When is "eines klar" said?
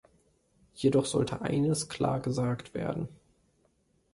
1.43-2.21